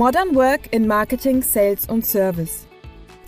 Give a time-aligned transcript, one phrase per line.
[0.00, 2.66] Modern Work in Marketing, Sales und Service.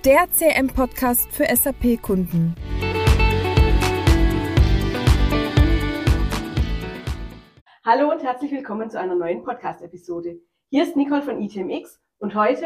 [0.06, 2.54] Der CM-Podcast für SAP-Kunden.
[7.84, 10.41] Hallo und herzlich willkommen zu einer neuen Podcast-Episode.
[10.70, 12.64] Hier ist Nicole von ITMX und heute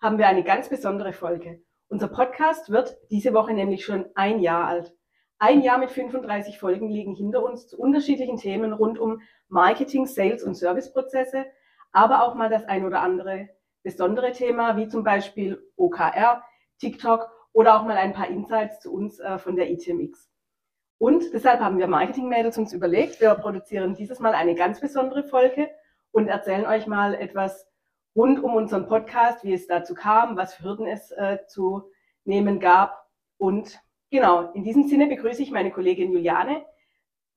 [0.00, 1.60] haben wir eine ganz besondere Folge.
[1.88, 4.94] Unser Podcast wird diese Woche nämlich schon ein Jahr alt.
[5.40, 10.44] Ein Jahr mit 35 Folgen liegen hinter uns zu unterschiedlichen Themen rund um Marketing, Sales
[10.44, 11.46] und Serviceprozesse,
[11.92, 13.48] aber auch mal das ein oder andere
[13.82, 16.42] besondere Thema, wie zum Beispiel OKR,
[16.78, 20.30] TikTok oder auch mal ein paar Insights zu uns äh, von der ITMX.
[20.98, 25.70] Und deshalb haben wir Marketing-Mädels uns überlegt, wir produzieren dieses Mal eine ganz besondere Folge
[26.10, 27.68] und erzählen euch mal etwas
[28.16, 31.90] rund um unseren Podcast, wie es dazu kam, was für Hürden es äh, zu
[32.24, 33.06] nehmen gab.
[33.38, 33.80] Und
[34.10, 36.64] genau, in diesem Sinne begrüße ich meine Kollegin Juliane,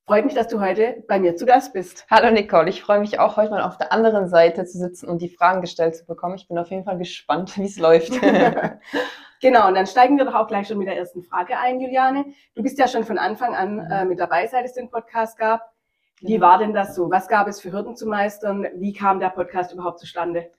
[0.08, 2.06] Freut mich, dass du heute bei mir zu Gast bist.
[2.10, 5.22] Hallo Nicole, ich freue mich auch, heute mal auf der anderen Seite zu sitzen und
[5.22, 6.36] die Fragen gestellt zu bekommen.
[6.36, 8.12] Ich bin auf jeden Fall gespannt, wie es läuft.
[9.42, 12.26] genau, und dann steigen wir doch auch gleich schon mit der ersten Frage ein, Juliane.
[12.56, 15.72] Du bist ja schon von Anfang an äh, mit dabei, seit es den Podcast gab.
[16.20, 16.48] Wie genau.
[16.48, 17.10] war denn das so?
[17.12, 18.68] Was gab es für Hürden zu meistern?
[18.76, 20.50] Wie kam der Podcast überhaupt zustande?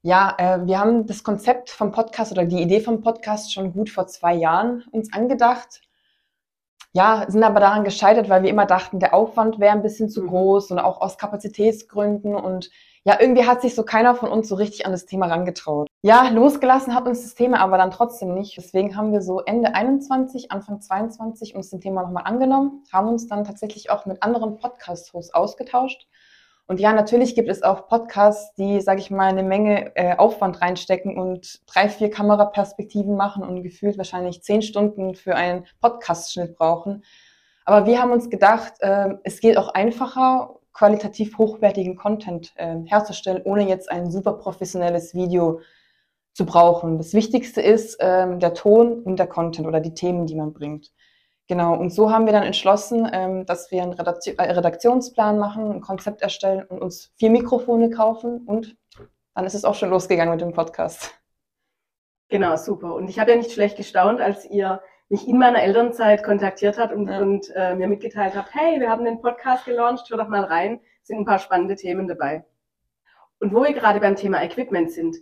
[0.00, 3.90] Ja, äh, wir haben das Konzept vom Podcast oder die Idee vom Podcast schon gut
[3.90, 5.82] vor zwei Jahren uns angedacht
[6.92, 10.22] ja, sind aber daran gescheitert, weil wir immer dachten, der Aufwand wäre ein bisschen zu
[10.22, 10.28] mhm.
[10.28, 12.70] groß und auch aus Kapazitätsgründen und
[13.04, 15.88] ja, irgendwie hat sich so keiner von uns so richtig an das Thema rangetraut.
[16.02, 18.56] Ja, losgelassen hat uns das Thema aber dann trotzdem nicht.
[18.56, 23.26] Deswegen haben wir so Ende 21, Anfang 22 uns dem Thema nochmal angenommen, haben uns
[23.26, 26.06] dann tatsächlich auch mit anderen Podcast-Hosts ausgetauscht
[26.68, 30.60] und ja, natürlich gibt es auch Podcasts, die, sage ich mal, eine Menge äh, Aufwand
[30.60, 37.04] reinstecken und drei, vier Kameraperspektiven machen und gefühlt wahrscheinlich zehn Stunden für einen Podcast-Schnitt brauchen.
[37.64, 43.40] Aber wir haben uns gedacht, äh, es geht auch einfacher, qualitativ hochwertigen Content äh, herzustellen,
[43.44, 45.60] ohne jetzt ein super professionelles Video
[46.34, 46.98] zu brauchen.
[46.98, 50.92] Das Wichtigste ist ähm, der Ton und der Content oder die Themen, die man bringt.
[51.48, 55.80] Genau, und so haben wir dann entschlossen, ähm, dass wir einen äh, Redaktionsplan machen, ein
[55.80, 58.76] Konzept erstellen und uns vier Mikrofone kaufen und
[59.34, 61.14] dann ist es auch schon losgegangen mit dem Podcast.
[62.28, 62.94] Genau, super.
[62.94, 66.92] Und ich habe ja nicht schlecht gestaunt, als ihr mich in meiner Elternzeit kontaktiert habt
[66.92, 67.20] und, ja.
[67.20, 70.80] und äh, mir mitgeteilt habt, hey, wir haben den Podcast gelauncht, hör doch mal rein,
[71.02, 72.44] sind ein paar spannende Themen dabei.
[73.40, 75.16] Und wo wir gerade beim Thema Equipment sind,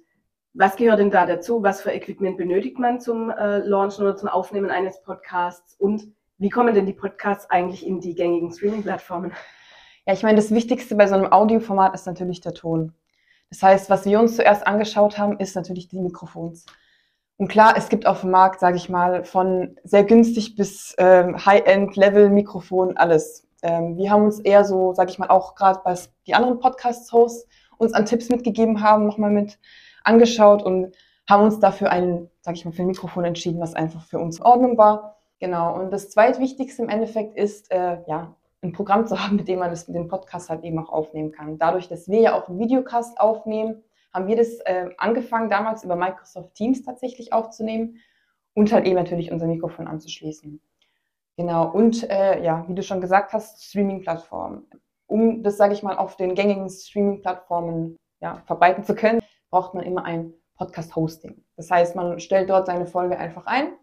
[0.54, 1.62] was gehört denn da dazu?
[1.62, 5.74] Was für Equipment benötigt man zum äh, Launchen oder zum Aufnehmen eines Podcasts?
[5.78, 9.32] Und wie kommen denn die Podcasts eigentlich in die gängigen Streaming-Plattformen?
[10.06, 12.92] Ja, ich meine, das Wichtigste bei so einem Audioformat ist natürlich der Ton.
[13.50, 16.66] Das heißt, was wir uns zuerst angeschaut haben, ist natürlich die Mikrofons.
[17.38, 21.44] Und klar, es gibt auf dem Markt, sage ich mal, von sehr günstig bis ähm,
[21.44, 23.46] High-End-Level-Mikrofon alles.
[23.62, 25.94] Ähm, wir haben uns eher so, sage ich mal, auch gerade bei
[26.26, 27.48] die anderen Podcast-Hosts
[27.78, 29.58] uns an Tipps mitgegeben haben, nochmal mit
[30.02, 30.94] angeschaut und
[31.28, 34.38] haben uns dafür ein, sage ich mal, für ein Mikrofon entschieden, was einfach für uns
[34.38, 35.18] in Ordnung war.
[35.38, 35.78] Genau.
[35.78, 39.70] Und das zweitwichtigste im Endeffekt ist, äh, ja, ein Programm zu haben, mit dem man
[39.70, 41.58] das, den Podcast halt eben auch aufnehmen kann.
[41.58, 43.82] Dadurch, dass wir ja auch einen Videocast aufnehmen,
[44.12, 47.98] haben wir das äh, angefangen, damals über Microsoft Teams tatsächlich aufzunehmen
[48.54, 50.60] und halt eben natürlich unser Mikrofon anzuschließen.
[51.36, 51.70] Genau.
[51.70, 54.66] Und äh, ja, wie du schon gesagt hast, Streaming-Plattformen.
[55.06, 59.20] Um das, sage ich mal, auf den gängigen Streaming-Plattformen ja, verbreiten zu können,
[59.50, 61.44] braucht man immer ein Podcast-Hosting.
[61.56, 63.74] Das heißt, man stellt dort seine Folge einfach ein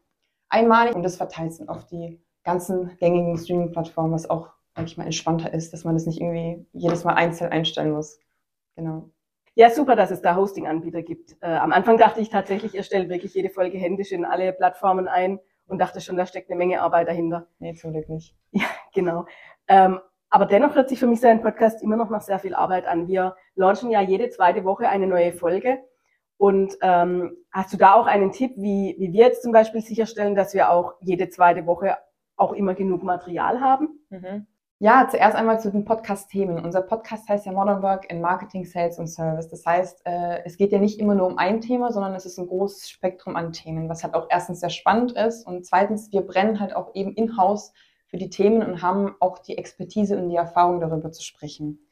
[0.53, 5.05] einmalig und das verteilt dann auf die ganzen gängigen Streaming-Plattformen, was auch, sag ich mal,
[5.05, 8.19] entspannter ist, dass man das nicht irgendwie jedes Mal einzeln einstellen muss.
[8.75, 9.09] Genau.
[9.55, 11.37] Ja, super, dass es da Hosting-Anbieter gibt.
[11.41, 15.07] Äh, am Anfang dachte ich tatsächlich, ihr stellt wirklich jede Folge händisch in alle Plattformen
[15.07, 17.47] ein und dachte schon, da steckt eine Menge Arbeit dahinter.
[17.59, 18.35] Nee, zum Glück nicht.
[18.51, 19.25] Ja, genau.
[19.67, 19.99] Ähm,
[20.29, 22.87] aber dennoch hört sich für mich so ein Podcast immer noch nach sehr viel Arbeit
[22.87, 23.07] an.
[23.07, 25.79] Wir launchen ja jede zweite Woche eine neue Folge
[26.37, 30.35] und ähm, hast du da auch einen Tipp, wie, wie wir jetzt zum Beispiel sicherstellen,
[30.35, 31.97] dass wir auch jede zweite Woche
[32.35, 33.99] auch immer genug Material haben?
[34.09, 34.47] Mhm.
[34.79, 36.59] Ja, zuerst einmal zu den Podcast-Themen.
[36.61, 39.47] Unser Podcast heißt ja Modern Work in Marketing, Sales und Service.
[39.47, 42.37] Das heißt, äh, es geht ja nicht immer nur um ein Thema, sondern es ist
[42.37, 46.21] ein großes Spektrum an Themen, was halt auch erstens sehr spannend ist und zweitens, wir
[46.21, 47.71] brennen halt auch eben in-house
[48.07, 51.87] für die Themen und haben auch die Expertise und die Erfahrung darüber zu sprechen.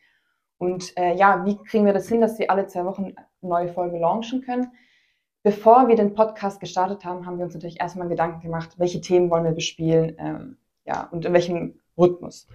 [0.57, 3.97] Und äh, ja, wie kriegen wir das hin, dass wir alle zwei Wochen neue Folge
[3.97, 4.71] launchen können?
[5.43, 9.31] Bevor wir den Podcast gestartet haben, haben wir uns natürlich erstmal Gedanken gemacht, welche Themen
[9.31, 12.47] wollen wir bespielen ähm, ja, und in welchem Rhythmus.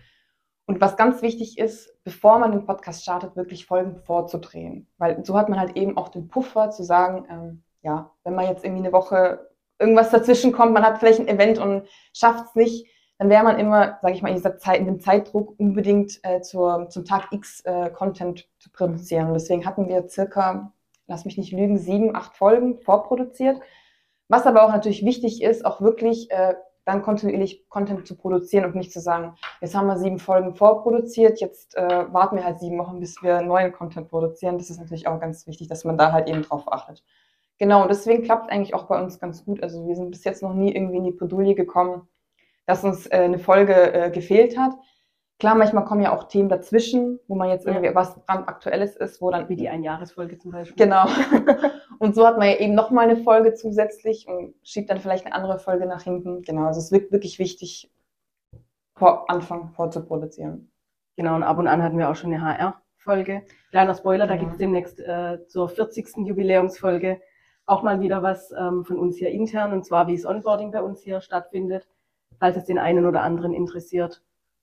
[0.67, 4.89] Und was ganz wichtig ist, bevor man den Podcast startet, wirklich Folgen vorzudrehen.
[4.99, 8.47] Weil so hat man halt eben auch den Puffer zu sagen, ähm, ja, wenn man
[8.47, 9.49] jetzt irgendwie eine Woche
[9.79, 12.87] irgendwas dazwischen kommt, man hat vielleicht ein Event und schafft es nicht,
[13.19, 16.41] dann wäre man immer, sage ich mal, in dieser Zeit, in dem Zeitdruck unbedingt äh,
[16.41, 19.29] zur, zum Tag X äh, Content zu produzieren.
[19.29, 20.73] Und deswegen hatten wir circa
[21.07, 23.61] lass mich nicht lügen, sieben, acht Folgen vorproduziert.
[24.29, 26.55] Was aber auch natürlich wichtig ist, auch wirklich äh,
[26.85, 31.41] dann kontinuierlich Content zu produzieren und nicht zu sagen, jetzt haben wir sieben Folgen vorproduziert,
[31.41, 34.57] jetzt äh, warten wir halt sieben Wochen, bis wir neuen Content produzieren.
[34.57, 37.03] Das ist natürlich auch ganz wichtig, dass man da halt eben drauf achtet.
[37.59, 39.63] Genau, und deswegen klappt eigentlich auch bei uns ganz gut.
[39.63, 42.07] Also wir sind bis jetzt noch nie irgendwie in die Bredouille gekommen,
[42.67, 44.73] dass uns äh, eine Folge äh, gefehlt hat.
[45.39, 47.95] Klar, manchmal kommen ja auch Themen dazwischen, wo man jetzt irgendwie ja.
[47.95, 49.49] was dran Aktuelles ist, wo dann.
[49.51, 50.83] Wie die Einjahresfolge zum Beispiel.
[50.83, 51.05] Genau.
[51.99, 55.35] und so hat man ja eben nochmal eine Folge zusätzlich und schiebt dann vielleicht eine
[55.35, 56.41] andere Folge nach hinten.
[56.43, 57.93] Genau, also es ist wirklich wichtig,
[58.95, 60.73] vor Anfang vorzuproduzieren.
[61.17, 63.43] Genau, und ab und an hatten wir auch schon eine HR-Folge.
[63.71, 66.27] Kleiner Spoiler, da gibt es demnächst äh, zur 40.
[66.27, 67.21] Jubiläumsfolge
[67.67, 70.81] auch mal wieder was ähm, von uns hier intern, und zwar wie das Onboarding bei
[70.81, 71.87] uns hier stattfindet,
[72.39, 74.23] falls es den einen oder anderen interessiert.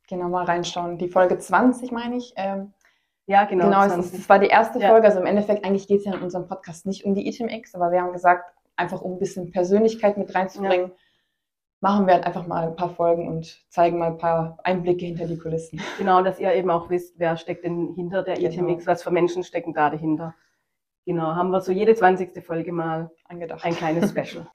[0.10, 0.98] Genau, mal reinschauen.
[0.98, 2.34] Die Folge 20, meine ich.
[2.36, 2.74] Ähm,
[3.26, 3.66] ja, genau.
[3.66, 4.90] Genau, es, das war die erste ja.
[4.90, 5.08] Folge.
[5.08, 7.92] Also im Endeffekt, eigentlich geht es ja in unserem Podcast nicht um die ITMX, aber
[7.92, 10.96] wir haben gesagt, einfach um ein bisschen Persönlichkeit mit reinzubringen, ja.
[11.80, 15.28] machen wir halt einfach mal ein paar Folgen und zeigen mal ein paar Einblicke hinter
[15.28, 15.82] die Kulissen.
[15.98, 18.68] Genau, dass ihr eben auch wisst, wer steckt denn hinter der genau.
[18.68, 20.36] ITMX, was für Menschen stecken da dahinter.
[21.06, 22.44] Genau, haben wir so jede 20.
[22.44, 23.64] Folge mal angedacht.
[23.64, 24.48] Ein kleines Special.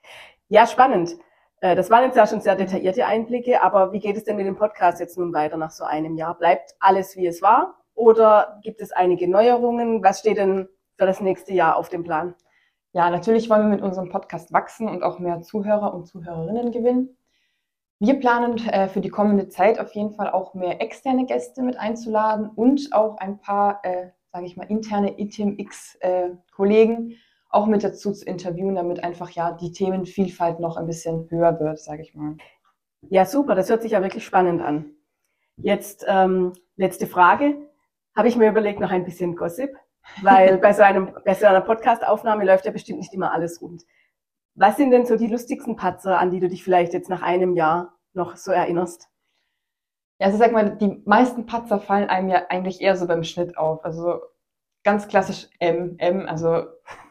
[0.48, 1.16] ja, spannend.
[1.60, 4.46] Äh, das waren jetzt ja schon sehr detaillierte Einblicke, aber wie geht es denn mit
[4.46, 6.36] dem Podcast jetzt nun weiter nach so einem Jahr?
[6.36, 10.02] Bleibt alles wie es war oder gibt es einige Neuerungen?
[10.02, 12.34] Was steht denn für das nächste Jahr auf dem Plan?
[12.92, 17.16] Ja, natürlich wollen wir mit unserem Podcast wachsen und auch mehr Zuhörer und Zuhörerinnen gewinnen.
[18.00, 21.76] Wir planen äh, für die kommende Zeit auf jeden Fall auch mehr externe Gäste mit
[21.78, 27.14] einzuladen und auch ein paar, äh, sage ich mal, interne ITMX-Kollegen, äh,
[27.50, 31.78] auch mit dazu zu interviewen, damit einfach ja die Themenvielfalt noch ein bisschen höher wird,
[31.78, 32.36] sage ich mal.
[33.08, 34.92] Ja, super, das hört sich ja wirklich spannend an.
[35.56, 37.56] Jetzt ähm, letzte Frage.
[38.16, 39.70] Habe ich mir überlegt, noch ein bisschen Gossip,
[40.22, 43.84] weil bei so, einem, bei so einer Podcast-Aufnahme läuft ja bestimmt nicht immer alles rund.
[44.54, 47.54] Was sind denn so die lustigsten Patzer, an die du dich vielleicht jetzt nach einem
[47.54, 49.08] Jahr noch so erinnerst?
[50.18, 53.56] Ja, also sag mal, die meisten Patzer fallen einem ja eigentlich eher so beim Schnitt
[53.56, 53.84] auf.
[53.84, 54.20] Also
[54.84, 56.64] ganz klassisch M, M, also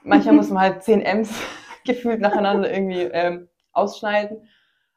[0.04, 1.30] manchmal muss man halt zehn M's
[1.86, 4.48] gefühlt nacheinander irgendwie ähm, ausschneiden.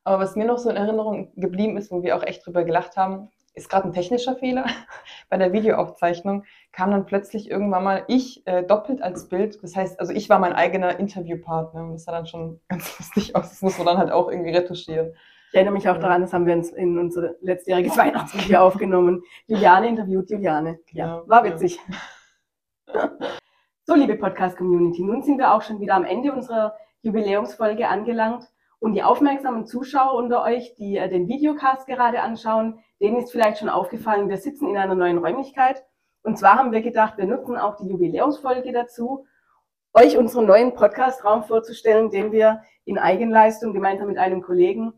[0.05, 2.97] Aber was mir noch so in Erinnerung geblieben ist, wo wir auch echt drüber gelacht
[2.97, 4.65] haben, ist gerade ein technischer Fehler.
[5.29, 9.63] Bei der Videoaufzeichnung kam dann plötzlich irgendwann mal ich äh, doppelt als Bild.
[9.63, 13.37] Das heißt, also ich war mein eigener Interviewpartner und das sah dann schon ganz lustig
[13.37, 13.51] aus.
[13.51, 15.15] Das muss man dann halt auch irgendwie retuschieren.
[15.49, 19.23] Ich erinnere mich auch daran, das haben wir in unser letztjähriges Weihnachtsvideo aufgenommen.
[19.49, 20.79] Juliane interviewt Juliane.
[20.93, 21.81] Ja, ja war witzig.
[21.89, 21.97] Ja.
[23.85, 28.45] So, liebe Podcast-Community, nun sind wir auch schon wieder am Ende unserer Jubiläumsfolge angelangt.
[28.79, 33.59] Und die aufmerksamen Zuschauer unter euch, die äh, den Videocast gerade anschauen, denen ist vielleicht
[33.59, 35.85] schon aufgefallen, wir sitzen in einer neuen Räumlichkeit.
[36.23, 39.27] Und zwar haben wir gedacht, wir nutzen auch die Jubiläumsfolge dazu,
[39.93, 44.95] euch unseren neuen Podcast-Raum vorzustellen, den wir in Eigenleistung gemeinsam mit einem Kollegen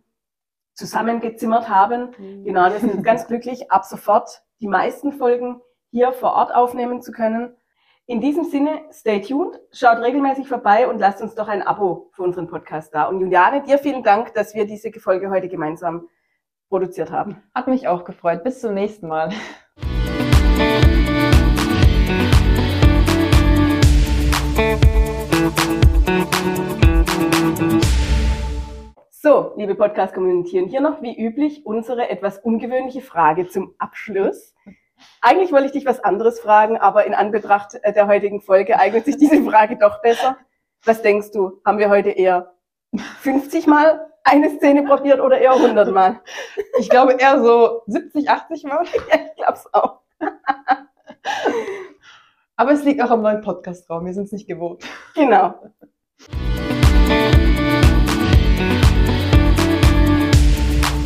[0.75, 2.11] zusammengezimmert haben.
[2.19, 2.45] Mhm.
[2.45, 5.61] Genau, wir sind ganz glücklich, ab sofort die meisten Folgen
[5.91, 7.57] hier vor Ort aufnehmen zu können.
[8.07, 12.23] In diesem Sinne, stay tuned, schaut regelmäßig vorbei und lasst uns doch ein Abo für
[12.25, 13.05] unseren Podcast da.
[13.05, 16.09] Und Juliane, dir vielen Dank, dass wir diese Folge heute gemeinsam
[16.69, 17.41] produziert haben.
[17.55, 18.43] Hat mich auch gefreut.
[18.43, 19.31] Bis zum nächsten Mal.
[29.11, 34.57] So, liebe Podcast-Community, hier noch wie üblich unsere etwas ungewöhnliche Frage zum Abschluss.
[35.21, 39.05] Eigentlich wollte ich dich was anderes fragen, aber in Anbetracht äh, der heutigen Folge eignet
[39.05, 40.37] sich diese Frage doch besser.
[40.85, 42.55] Was denkst du, haben wir heute eher
[43.21, 46.21] 50 Mal eine Szene probiert oder eher 100 Mal?
[46.79, 48.85] Ich glaube eher so 70, 80 Mal.
[49.11, 50.01] Ja, ich glaube es auch.
[52.57, 54.07] Aber es liegt auch am neuen Podcastraum.
[54.07, 54.85] Wir sind es nicht gewohnt.
[55.15, 55.55] Genau.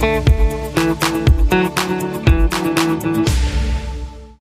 [0.00, 0.35] Musik